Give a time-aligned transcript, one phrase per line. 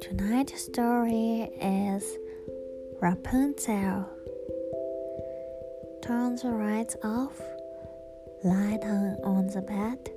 [0.00, 2.16] Tonight's story is
[3.02, 4.06] Rapunzel.
[6.00, 7.38] Turn the lights off,
[8.42, 10.10] lie down on the bed,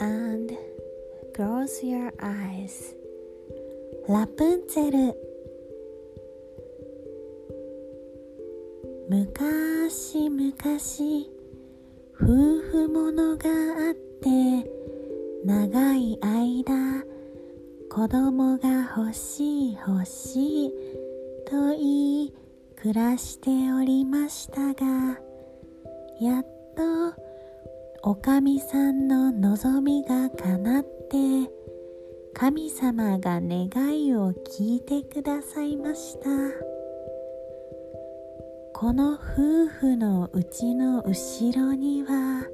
[0.00, 0.50] and
[1.34, 2.94] close your eyes.
[4.08, 5.14] Rapunzel
[9.08, 11.37] 昔々
[12.20, 14.68] 夫婦ものがあって
[15.44, 17.04] 長い間
[17.88, 20.70] 子供が欲しい欲しい
[21.48, 22.34] と言い
[22.76, 25.20] 暮らしておりましたが
[26.20, 26.42] やっ
[26.76, 27.14] と
[28.02, 31.50] おかみさんの望みが叶って
[32.34, 36.77] 神様が願いを聞いてくださいました。
[38.80, 42.44] この夫婦のうちの後ろには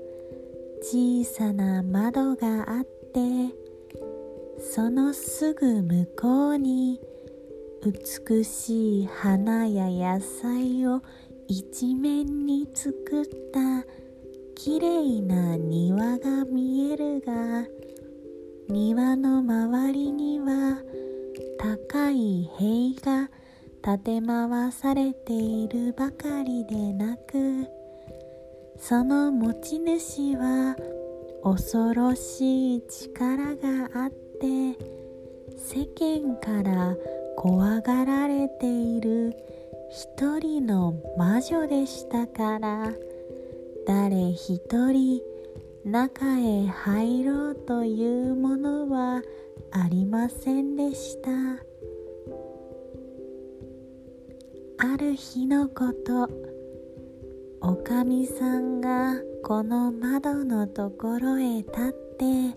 [0.80, 3.54] 小さな窓があって
[4.58, 6.98] そのすぐ向こうに
[7.82, 11.02] 美しい花や野菜を
[11.46, 13.84] 一面に作った
[14.54, 17.66] きれいな庭が見えるが
[18.70, 20.78] 庭の周りには
[21.58, 23.28] 高い塀が
[23.84, 27.66] 立て回されているばかりでなく
[28.78, 30.74] その持ち主は
[31.42, 34.78] 恐ろしい力があって
[35.58, 36.96] 世間から
[37.36, 39.36] 怖がられている
[39.90, 42.90] 一人の魔女でしたから
[43.86, 45.20] 誰一人
[45.84, 49.20] 中へ入ろうというものは
[49.72, 51.73] ありませんでした。
[54.84, 56.28] ある日のこと。
[57.62, 62.54] おかみさんがこの窓のところへ立って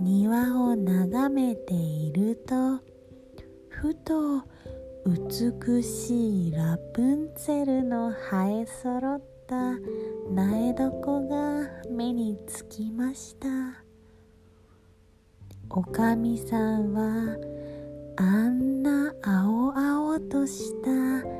[0.00, 2.78] 庭を眺めていると
[3.68, 4.44] ふと
[5.04, 9.72] 美しいラプンツェルの生え揃った
[10.30, 13.48] 苗床が目につきました。
[15.70, 17.36] おかみさんは
[18.16, 21.37] あんな青々とした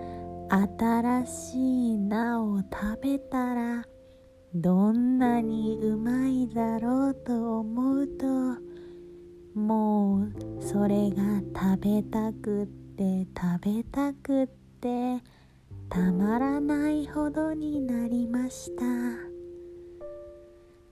[0.51, 3.85] 新しい菜を食べたら
[4.55, 8.27] どんなにうまいだろうと思うと
[9.59, 14.47] もうそれが食べたくって食べたくっ
[14.81, 15.23] て
[15.91, 19.29] たまらないほどになりました。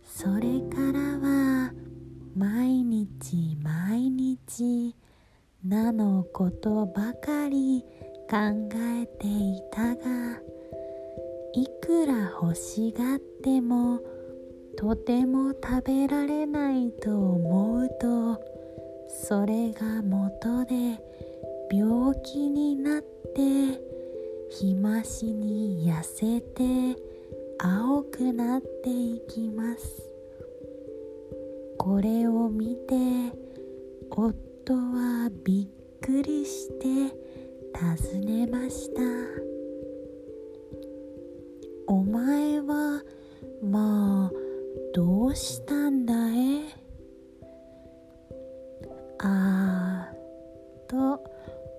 [0.03, 1.73] それからは
[2.35, 4.97] 毎日毎日
[5.65, 7.85] 菜のことばかり
[8.29, 8.37] 考
[8.75, 10.41] えていたが
[11.55, 14.01] いくら欲しがっても
[14.77, 18.41] とても食べられないと思うと
[19.09, 21.01] それが元で
[21.73, 23.81] 病気になって
[24.51, 27.01] 日増しに痩せて
[27.59, 30.11] 青くなっていきます。
[31.79, 32.95] これを見て
[34.11, 37.26] 夫はびっくりして
[37.79, 39.03] 尋ねました。
[41.87, 43.03] お前は
[43.63, 44.33] まあ
[44.95, 46.75] どうしたんだい？
[49.19, 51.23] あーと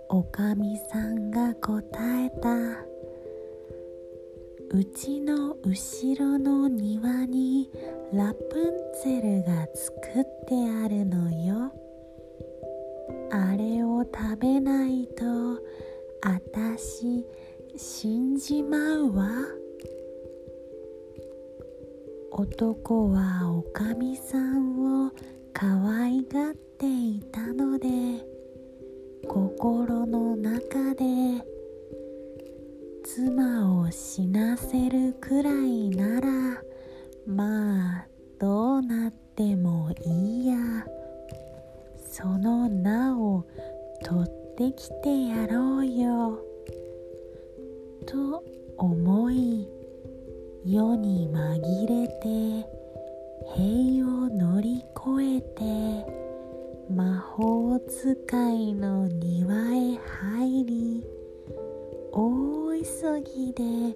[0.09, 1.81] おかみさんが答
[2.23, 2.49] えた。
[4.69, 7.71] うちの後ろの庭に
[8.13, 11.71] ラプンツェルが作ってあるのよ。
[13.31, 15.23] あれを食べないと
[16.21, 17.25] あたし
[17.75, 19.29] 死んじまうわ。
[22.31, 25.11] 男はおかみさんを
[25.53, 25.65] 可
[26.01, 27.87] 愛がっていたので
[29.27, 31.03] 心の中で
[33.03, 36.27] 妻を死なせるくらいなら
[37.25, 38.07] まあ
[38.39, 40.57] どうなってもいいや
[42.07, 43.47] その名を
[44.03, 46.39] 取ってきてやろうよ。
[48.07, 48.43] と
[48.75, 49.67] 思い
[50.65, 52.67] 世に紛れて
[53.55, 55.63] 塀を乗り越えて
[56.91, 61.03] 魔法使いの庭へ入り
[62.11, 63.95] 大急ぎで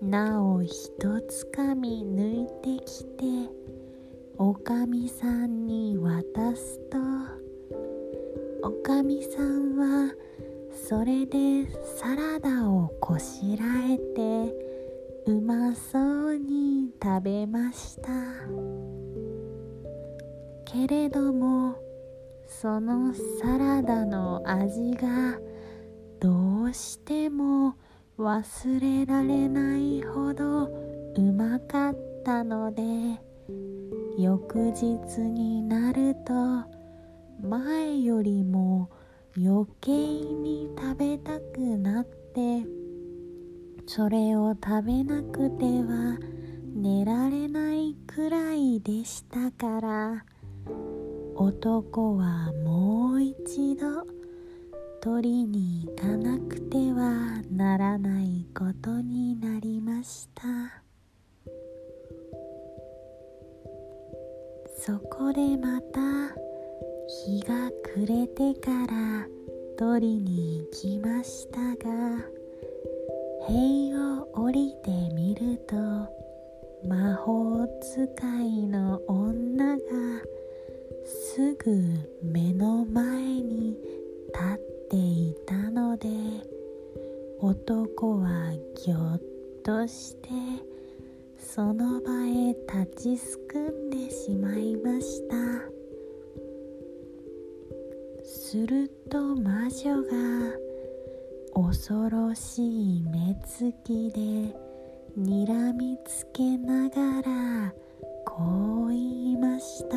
[0.00, 3.24] なおひとつかみ抜いてきて
[4.38, 7.45] おかみさんに渡すと
[8.66, 10.12] おかみさんは
[10.88, 11.70] それで
[12.00, 14.52] サラダをこしらえて
[15.26, 16.00] うまそ
[16.32, 18.10] うに食べました。
[20.64, 21.76] けれども
[22.48, 25.38] そのサラダの味が
[26.18, 27.76] どうしても
[28.18, 32.82] 忘れられないほどうまかったので
[34.18, 36.75] 翌日になると
[37.42, 38.90] 前よりも
[39.36, 42.66] 余計に食べたくなって
[43.86, 46.18] それを食べなくては
[46.74, 50.24] 寝られないくらいでしたから
[51.34, 54.06] 男はもう一度
[55.00, 60.42] 取りに行かなくてはならないことになりました。
[64.78, 66.00] そこでまた
[67.08, 69.28] 日が暮れてから
[69.78, 72.24] 取りに行きましたが
[73.46, 75.76] 塀を降りてみると
[76.88, 79.82] 魔法使いの女が
[81.04, 81.80] すぐ
[82.24, 83.76] 目の前に
[84.34, 86.08] 立っていたので
[87.40, 88.52] 男は
[88.84, 89.22] ぎょっ
[89.62, 90.28] として
[91.38, 92.48] その場へ
[92.84, 95.75] 立ちすくんでしまいました。
[98.56, 100.08] すると魔女が
[101.54, 104.56] 恐ろしい目つきで
[105.14, 107.74] にらみつけながら
[108.24, 109.96] こう言いました。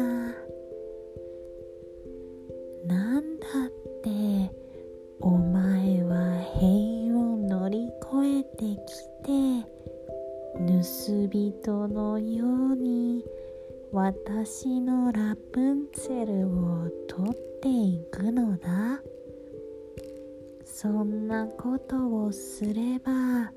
[2.86, 3.70] なんだっ
[4.04, 4.52] て
[5.22, 9.70] お前は塀を乗り越えてきて
[10.54, 13.24] 盗人のように
[13.94, 19.02] 私のラプンツェルを取ってていくのだ。
[20.66, 23.52] そんなことをすれば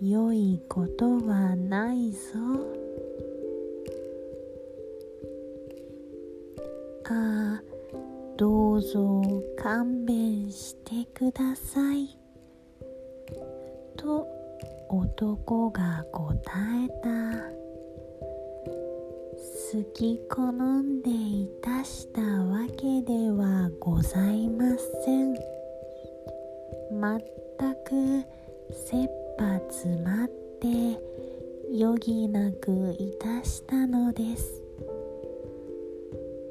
[0.00, 2.20] 良いことはないぞ。
[7.06, 7.62] ああ
[8.38, 9.22] どうぞ
[9.58, 12.18] 勘弁してください。
[13.96, 14.26] と
[14.88, 16.34] 男が答
[16.82, 17.63] えた。
[19.74, 24.66] 好き好んでいたしたわけではございま
[25.04, 25.34] せん。
[26.92, 27.20] まっ
[27.58, 28.22] たく
[28.70, 30.28] 切羽詰まっ
[30.60, 31.00] て
[31.76, 34.62] 余儀なくいたしたのです。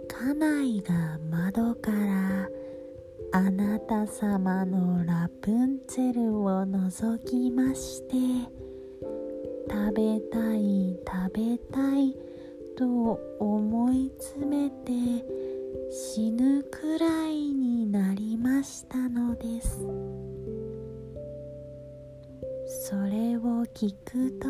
[0.09, 2.49] 家内が窓から
[3.31, 8.15] あなた様のラプンツェルを覗きまして
[9.71, 12.22] 食べたい食べたい
[12.75, 14.91] と思い詰めて
[15.91, 19.79] 死ぬくらいになりましたのです。
[22.89, 24.49] それを聞くと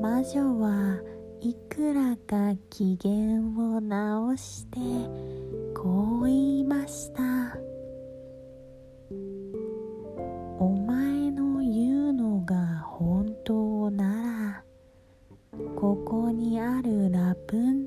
[0.00, 1.00] 魔女は
[1.40, 4.78] いくらか機嫌を直して
[5.74, 7.22] こう言いました。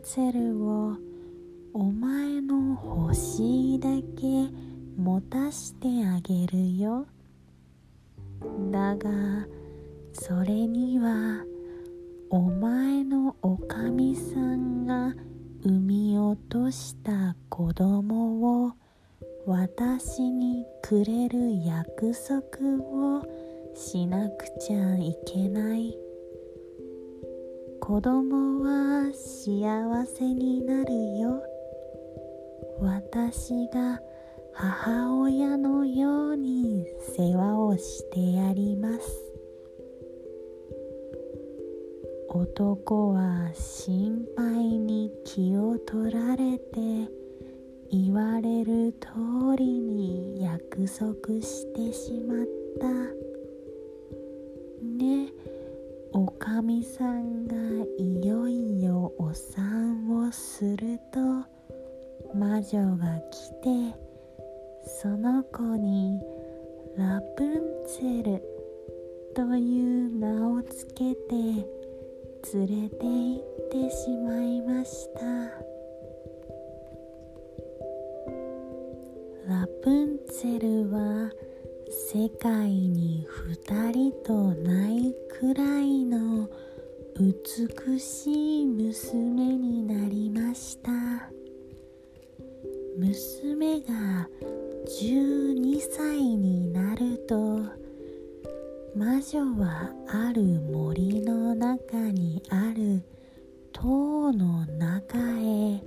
[0.07, 0.95] プンツェルを
[1.73, 4.49] お前の欲しいだけ
[4.97, 7.05] 持たしてあげるよ。
[8.71, 9.09] だが
[10.13, 11.43] それには
[12.29, 15.13] お前のおかみさんが
[15.63, 18.71] 産み落とした子供を
[19.45, 22.77] 私にくれる約束
[23.17, 23.27] を
[23.75, 26.06] しなくちゃいけない。
[27.87, 31.41] 子供は幸せになるよ。
[32.81, 34.01] 私が
[34.51, 38.99] 母親のように世話をしてやります。
[42.27, 47.09] 男は心配に気を取られて
[47.89, 52.47] 言われる通りに約束してしまっ
[52.81, 53.26] た。
[56.67, 57.55] みさんが
[57.97, 61.19] いよいよお産をすると
[62.37, 63.97] 魔女が来て
[65.01, 66.19] その子に
[66.97, 68.43] ラプンツェル
[69.33, 71.35] という名をつけて
[72.53, 75.21] 連れて行ってしまいました。
[79.47, 81.31] ラプンツェルは
[81.99, 86.47] 世界に二人とないくらいの
[87.17, 90.91] 美しい娘になりました。
[92.99, 94.29] 娘が
[94.85, 97.61] 12歳になると
[98.95, 103.01] 魔女はある森の中にある
[103.73, 105.81] 塔の中へ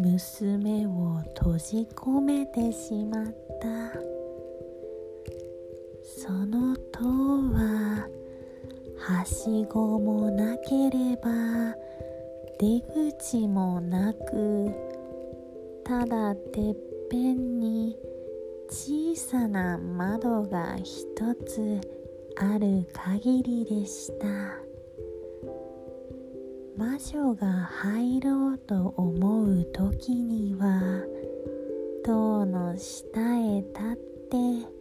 [0.00, 3.26] 娘を閉じ込めてしまっ
[3.60, 4.17] た。
[6.16, 8.08] その塔は
[8.98, 11.74] はしごもなければ
[12.58, 12.80] 出
[13.20, 14.72] 口もなく
[15.84, 16.76] ただてっ
[17.10, 17.98] ぺんに
[18.70, 21.78] 小さな窓が一つ
[22.36, 24.26] ある限りでした。
[26.76, 31.02] 魔女が入ろうと思う時には
[32.04, 33.96] 塔の下へ立っ
[34.30, 34.77] て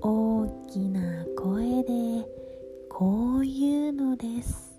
[0.00, 2.26] 大きな声で
[2.88, 4.74] こう言うのです。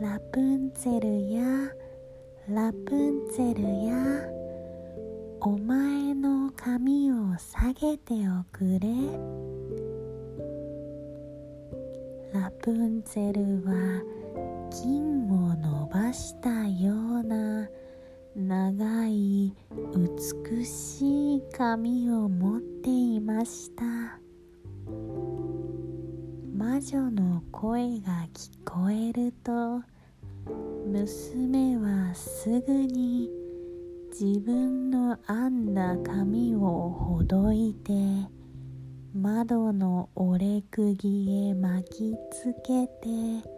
[0.00, 1.42] ラプンツェルや
[2.48, 4.28] ラプンツェルや
[5.40, 8.88] お前の髪を下げておくれ。
[12.32, 14.02] ラプンツェルは
[14.70, 17.68] 金を伸ばしたような
[18.38, 19.52] 長い
[19.96, 23.82] 美しい髪を持っていました。
[26.56, 29.82] 魔女の声が聞こえると
[30.86, 33.28] 娘はすぐに
[34.12, 37.92] 自分の編んだ髪をほどいて
[39.14, 43.57] 窓の折れ釘へ巻きつけて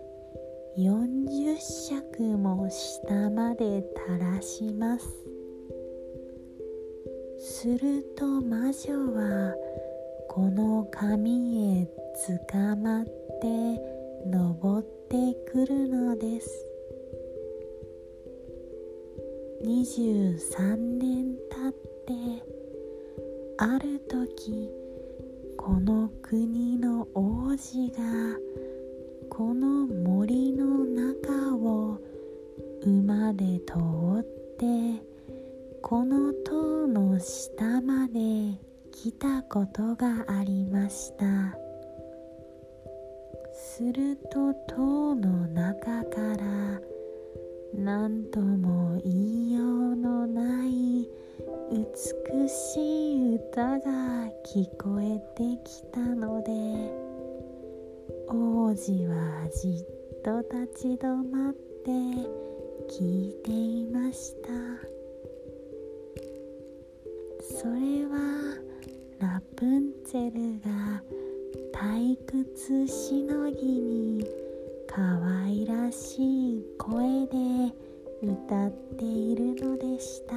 [0.80, 5.06] 40尺も下まで垂らします。
[7.38, 9.54] すると魔女は
[10.26, 13.10] この紙へつかまって
[14.26, 16.48] 登ってくるのです。
[19.62, 21.72] 23年経っ
[22.06, 22.14] て
[23.58, 24.70] ある時
[25.58, 28.00] この国の王子が
[29.40, 31.98] この森の中を
[32.82, 33.72] 馬で通
[34.20, 34.22] っ
[34.58, 35.02] て
[35.80, 38.60] この塔の下まで
[38.92, 41.24] 来たことがありました。
[43.54, 46.78] すると塔の中から
[47.74, 51.08] 何とも言いようのない
[51.72, 53.80] 美しい歌が
[54.44, 57.09] 聞こえてきたので
[58.32, 61.90] 王子はじっと立ち止まって
[62.88, 64.48] 聞いていました。
[67.42, 68.54] それは
[69.18, 71.02] ラプンツェルが
[71.74, 74.24] 退屈しのぎに
[74.86, 75.02] 可
[75.42, 77.74] 愛らしい声で
[78.22, 80.36] 歌っているのでした。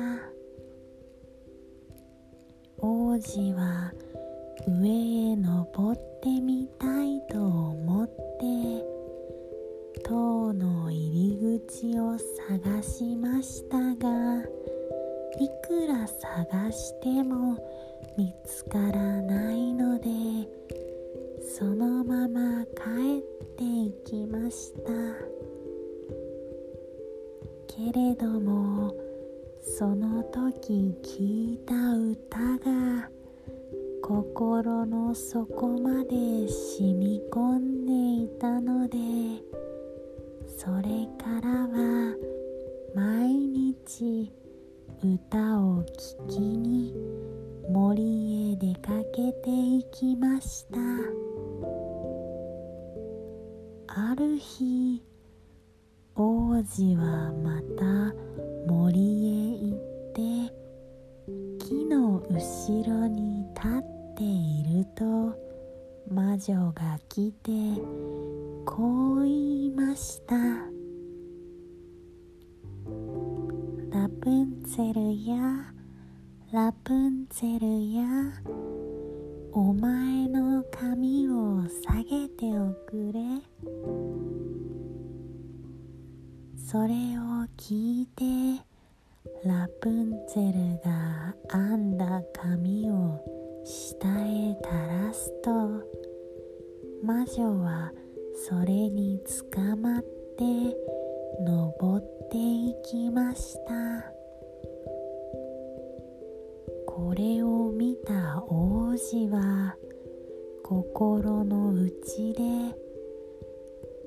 [2.79, 3.93] 王子は
[4.67, 4.89] 上
[5.31, 8.13] へ登ってみたいと思って
[10.03, 14.41] 塔の入り口を探しましたが
[15.39, 17.57] いくら探しても
[18.17, 20.09] 見つからないので
[21.57, 25.33] そのまま帰っていきました。
[27.75, 28.93] けれども
[29.61, 33.09] その時聞いた歌が
[34.05, 36.09] 心の底まで
[36.49, 38.97] 染み込んでいたので
[40.57, 42.13] それからは
[42.93, 44.29] 毎日
[45.01, 46.93] 歌を聴きに
[47.69, 50.79] 森へ出かけていきました。
[53.87, 55.01] ある日
[56.15, 58.13] 王子はまた
[58.67, 59.77] 森へ行っ
[60.13, 60.53] て
[61.65, 63.92] 木の後ろに立って
[64.23, 65.03] ていると
[66.09, 67.51] 魔女が来て
[68.65, 70.35] こう言いました。
[73.91, 75.73] ラプンツェルや
[76.53, 78.31] ラプンツェルや
[79.51, 83.19] お前の髪を下げておくれ。
[86.65, 88.63] それを聞いて
[89.45, 95.51] ラプンツェルが編んだ髪を下へ垂らすと
[97.01, 97.91] 魔女は
[98.47, 100.01] それにつかまっ
[100.37, 100.43] て
[101.45, 104.13] 登っていきました。
[106.85, 109.75] これを見た王子は
[110.63, 112.43] 心の内で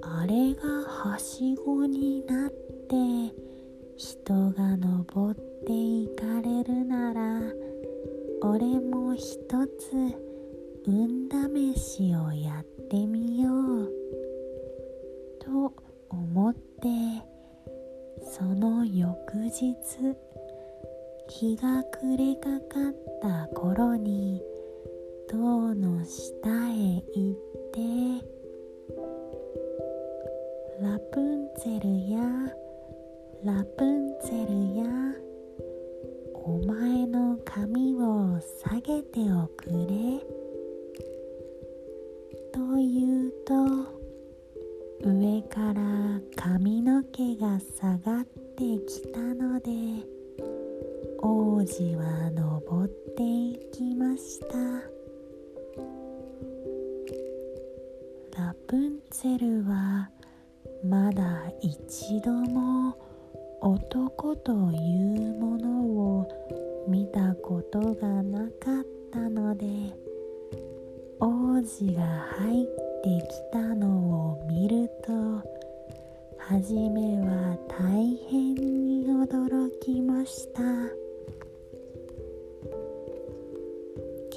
[0.03, 3.35] あれがはしごになって
[3.97, 7.66] 人が登っていかれるなら
[8.43, 9.25] 俺も一
[9.78, 9.93] つ
[10.87, 11.28] 運
[11.75, 13.50] 試しをやってみよ
[13.83, 13.93] う
[15.40, 15.73] と
[16.11, 16.88] 思って
[18.23, 19.75] その翌日
[21.28, 24.43] 日が暮れかかった頃に
[25.28, 27.37] 塔の下へ行っ
[27.73, 28.37] て
[30.81, 32.21] ラプンツェルや
[33.45, 34.96] ラプンツェルや
[39.17, 39.86] ておく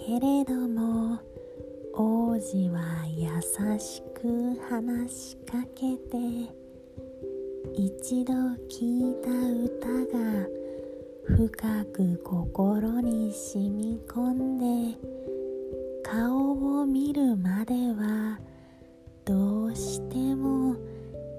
[0.10, 1.20] けれども
[1.94, 3.30] 王子は優
[3.78, 6.18] しく話しかけて
[7.75, 8.34] 一度
[8.68, 9.88] 聞いた歌
[10.18, 10.48] が
[11.28, 14.98] 深く心に染み込んで
[16.04, 18.39] 顔を見るまでは
[19.25, 20.75] どうしても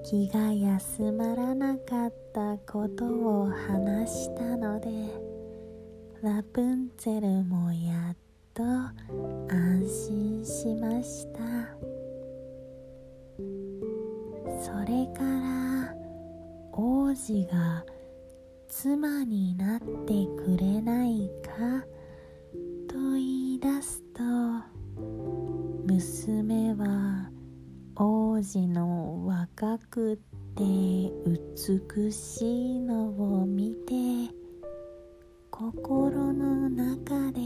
[0.05, 4.89] 気が休まらなかったことを話したので
[6.23, 8.30] ラプンツェルもやって
[8.61, 8.67] と
[9.49, 11.41] 安心しました。
[14.63, 15.95] それから
[16.73, 17.83] 王子が
[18.69, 19.87] 妻になって
[20.37, 21.87] くれないか
[22.87, 24.23] と言い出すと
[25.87, 27.31] 娘は
[27.97, 30.19] 王子の若く
[30.55, 30.65] て
[31.27, 33.95] 美しいのを見て
[35.51, 37.41] 心の中で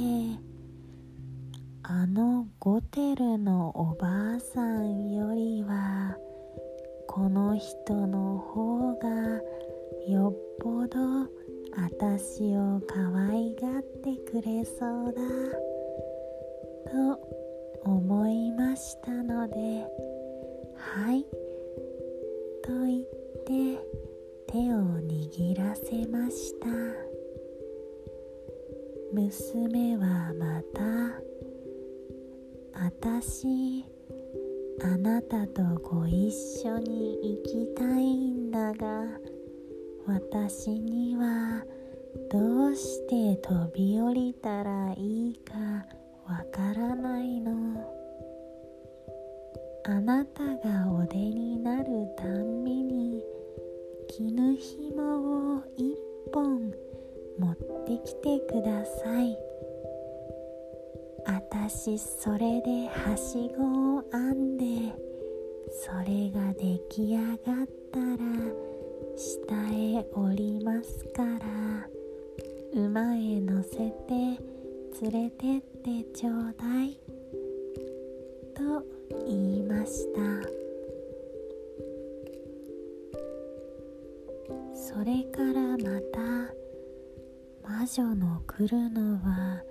[1.86, 6.16] あのゴテルのおばあさんよりは
[7.06, 9.08] この人の方が
[10.08, 10.98] よっぽど
[11.76, 12.96] あたしを可
[13.28, 15.20] 愛がってくれそうだ
[16.90, 17.20] と
[17.84, 19.86] 思いましたので
[20.78, 21.22] はい
[22.62, 23.04] と言っ
[23.44, 23.78] て
[24.46, 27.14] 手を握らせました。
[29.14, 31.23] 娘はまた
[32.76, 33.84] あたし
[34.82, 36.32] あなたとご一
[36.66, 39.04] 緒に行きたいんだが
[40.06, 41.64] 私には
[42.30, 45.54] どうして飛び降りたらいいか
[46.28, 48.04] わからないの。
[49.86, 51.84] あなたがお出になる
[52.16, 53.22] たんびに
[54.08, 55.96] 絹ひもを一
[56.32, 56.72] 本
[57.38, 59.53] 持ってきてください。
[61.26, 64.94] あたしそれではしごを編んで
[65.70, 68.16] それが出来上がったら
[69.16, 71.88] 下へ降りますから
[72.74, 74.38] 馬へ乗せて
[75.02, 76.98] 連れてってちょうだい
[78.54, 78.84] と
[79.26, 80.64] 言いました。
[84.94, 86.20] それからまた
[87.68, 89.62] 魔女の来るのは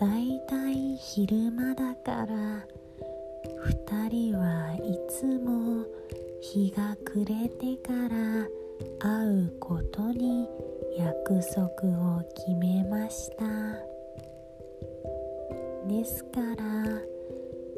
[0.00, 2.66] だいたい昼間だから
[3.66, 5.84] 二人はいつも
[6.40, 8.48] 日が暮れてから
[8.98, 10.48] 会うことに
[10.96, 11.66] 約束
[12.16, 13.44] を決めました。
[15.86, 17.02] ですから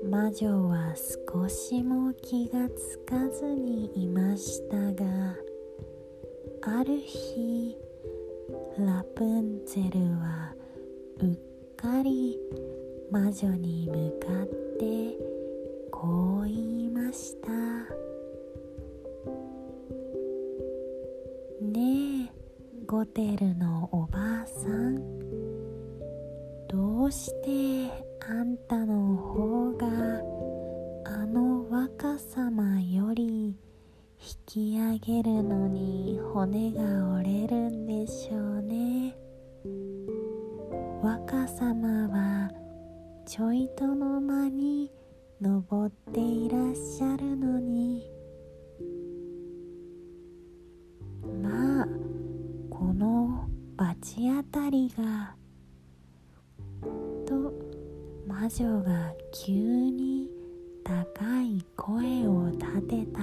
[0.08, 0.94] 魔女は
[1.34, 5.34] 少しも気がつかずにいましたが
[6.60, 7.76] ある日
[8.78, 10.54] ラプンツェルは
[11.20, 11.51] うっ
[11.82, 12.38] かり
[13.10, 14.46] 魔女に向かっ
[14.78, 15.18] て
[15.90, 17.50] こう言いました。
[21.60, 24.94] ねえゴテルのおばあさん。
[26.68, 27.90] どうして
[28.28, 29.88] あんたの方が
[31.04, 33.56] あの若様より引
[34.46, 39.01] き上げるのに骨が折れるんでしょうね。
[41.02, 42.48] 若様は
[43.26, 44.88] ちょいとの間に
[45.40, 48.08] 登っていらっしゃるのに。
[51.42, 51.88] まあ
[52.70, 55.34] この罰当たりが
[57.26, 57.52] と
[58.24, 60.30] 魔女が急に
[60.84, 63.20] 高い声を立てた。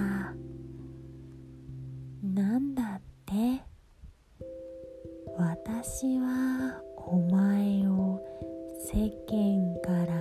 [2.22, 3.62] なんだって？
[5.38, 7.59] 私はお前
[8.92, 8.96] 世
[9.28, 10.16] 間から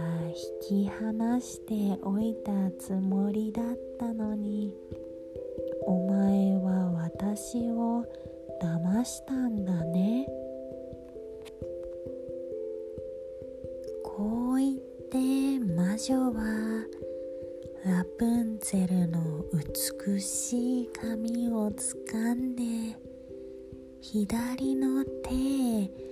[0.69, 3.65] 引き離しておいたつもりだっ
[3.97, 4.71] たのに
[5.87, 8.05] お前は私を
[8.61, 10.27] 騙したんだね。
[14.03, 14.77] こう言っ
[15.09, 16.85] て魔女は
[17.83, 19.45] ラプンツェルの
[20.05, 22.63] 美しい髪をつかんで
[23.99, 26.08] 左の手へ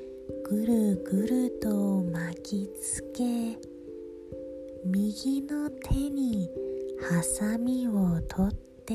[0.49, 3.59] ぐるぐると巻きつけ
[4.85, 6.49] 右の手に
[7.01, 8.55] ハサミを取っ
[8.85, 8.93] て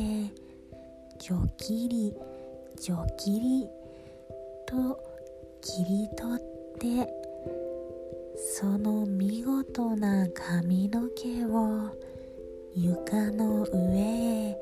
[1.19, 2.15] ジョキリ
[2.81, 3.67] ジョキリ
[4.67, 4.99] と
[5.61, 7.13] 切り取って
[8.59, 11.91] その見事な髪の毛を
[12.75, 13.99] 床の上
[14.51, 14.57] へ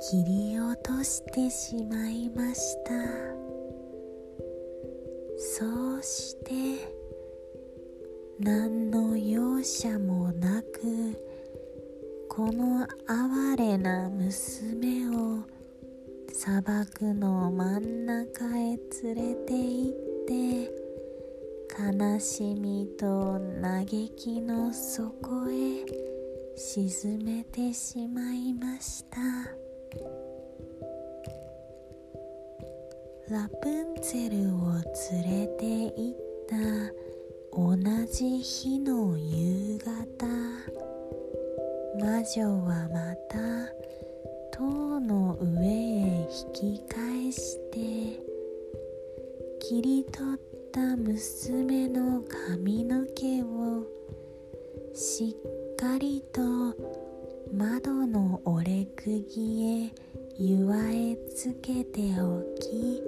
[0.00, 3.37] 切り落としてしまいました。
[6.38, 6.88] して
[8.38, 11.16] 何の容赦もなく
[12.28, 15.42] この哀れな娘を
[16.32, 19.92] 砂漠の真ん中へ連れて行っ
[20.26, 20.70] て
[21.76, 25.84] 悲しみと嘆きの底へ
[26.56, 29.18] 沈めてしまいました。
[33.30, 34.72] ラプンツェルを
[35.12, 35.66] 連れて
[36.00, 36.56] 行ってた
[37.52, 37.76] 同
[38.10, 40.26] じ日の夕方。
[42.00, 43.38] 魔女はまた
[44.52, 48.22] 塔の上へ引き返して
[49.58, 50.40] 切り取っ
[50.72, 53.86] た娘の髪の毛を
[54.94, 55.36] し
[55.72, 56.40] っかりと
[57.52, 59.92] 窓の折れ釘へ
[60.38, 63.02] 祝えつけておき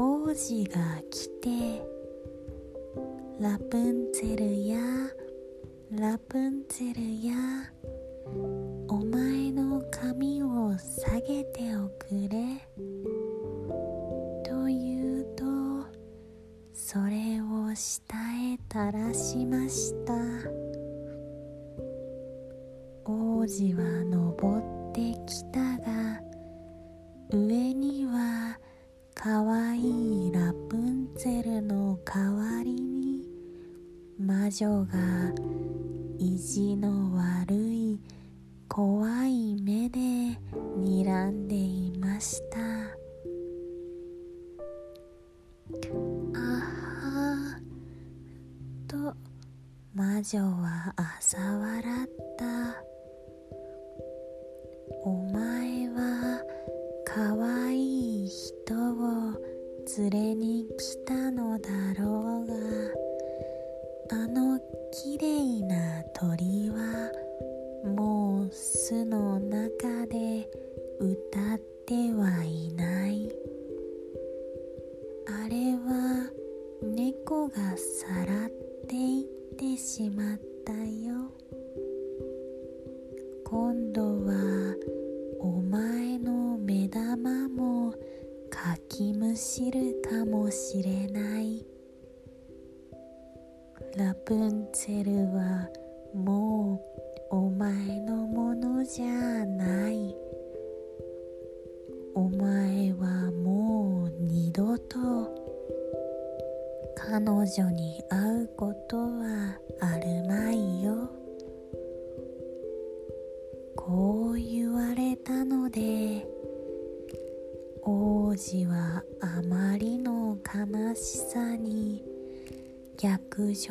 [0.00, 0.78] 王子が
[1.10, 1.82] 来て
[3.40, 4.78] ラプンツェルや
[5.90, 7.34] ラプンツェルや
[8.86, 12.38] お前の髪を下げておくれ。
[14.44, 15.44] と言うと
[16.72, 20.14] それを下へ垂らしました。
[23.04, 26.20] 王子は登ってきたが
[27.30, 28.27] 上には
[29.20, 33.26] かわいいラプンツェルの代わりに
[34.16, 34.94] 魔女が
[36.18, 37.98] 意地の悪い
[38.68, 39.98] 怖い目で
[40.78, 42.58] 睨んでいました。
[46.34, 46.38] あ
[47.02, 47.60] は
[48.86, 49.16] と
[49.94, 52.27] 魔女は嘲笑った
[71.00, 72.97] 歌ってはいない。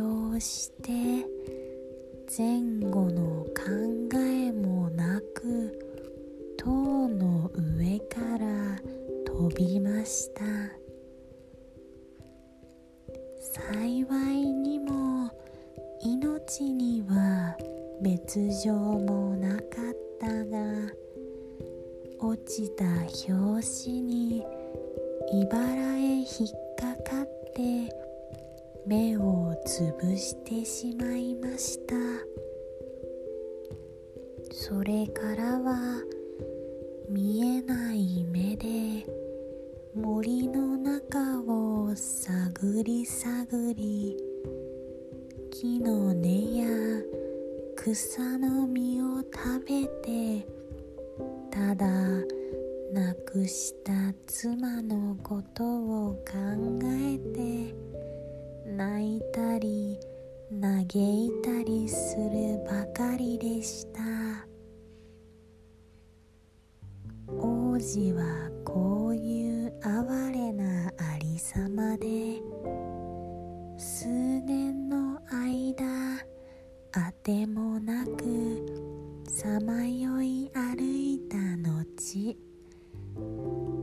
[0.07, 0.91] 逆上して
[2.37, 8.79] 前後の考えもなく塔の上から
[9.25, 10.43] 飛びました。
[13.39, 15.29] 幸いにも
[16.01, 17.57] 命には
[18.01, 19.63] 別状もなかっ
[20.19, 20.57] たが
[22.19, 24.45] 落ちた拍子に
[25.33, 26.25] 茨へ引っ
[26.75, 28.06] かかって
[28.87, 31.95] 目をつぶしてしまいました。
[34.51, 36.01] それからは
[37.09, 39.05] 見えない目で
[39.93, 44.17] 森の中を探り探り
[45.51, 46.67] 木の根や
[47.75, 50.47] 草の実を食べて
[51.51, 51.85] ただ
[52.93, 53.91] 亡くした
[54.25, 56.37] 妻のことを考
[56.83, 57.75] えて
[58.67, 59.97] 泣いたり
[60.61, 64.01] 嘆いたりするばかりでした。
[67.39, 72.41] 王子はこういう哀れなありさまで
[73.77, 75.85] 数年の間
[76.93, 78.65] あてもなく
[79.27, 81.85] さまよい歩いた後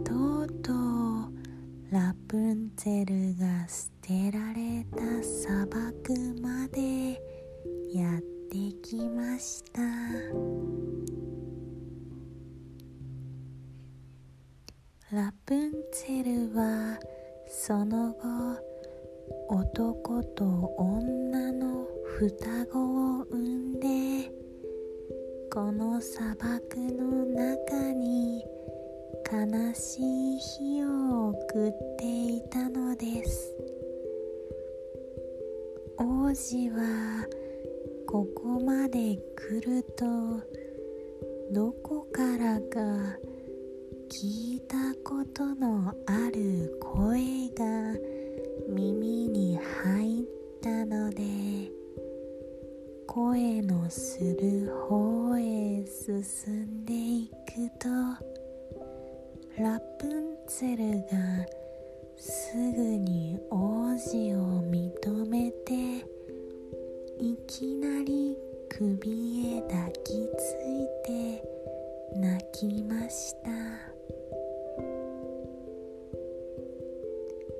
[0.04, 0.74] とうとう
[1.92, 6.12] ラプンツェルが捨てられた砂漠
[6.42, 7.12] まで
[7.90, 9.80] やってきました。
[15.10, 16.98] ラプンツェルは
[17.48, 18.18] その後
[19.48, 20.44] 男と
[20.76, 21.86] 女の
[22.18, 24.30] 双子を産んで
[25.50, 28.44] この砂漠の中に
[29.32, 32.04] 悲しい日を送って
[32.36, 33.73] いたのです。
[35.96, 37.26] 王子は
[38.06, 40.04] ここまで来ると
[41.52, 43.16] どこからか
[44.10, 47.98] 聞いたことのある声が
[48.68, 50.24] 耳に入っ
[50.62, 51.22] たので
[53.06, 57.88] 声のする方へ進んでいくと
[59.62, 61.63] ラプンツェルが
[62.26, 65.74] すぐに王子を認めて
[67.18, 68.38] いきなり
[68.70, 71.44] 首へ抱きついて
[72.16, 73.50] 泣きました。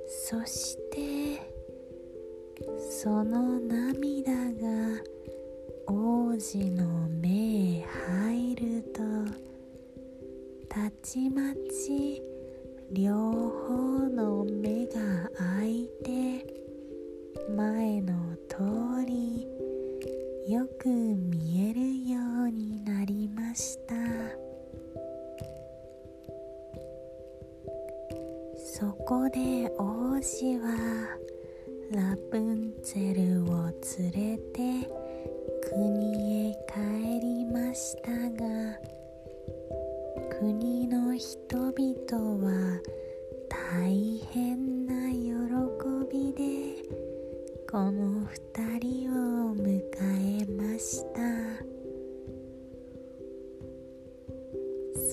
[0.09, 1.42] そして
[2.90, 5.03] その涙が
[5.87, 9.03] 王子の目へ入ると
[10.70, 12.34] たちまち
[12.92, 16.47] 両方の目が開いて
[17.57, 18.14] 前の
[18.49, 18.59] 通
[19.07, 19.47] り
[20.53, 21.34] よく見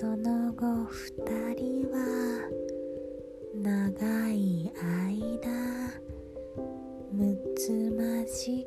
[0.02, 2.50] その後二人は
[3.54, 5.94] 長い間
[7.14, 8.66] むつまじ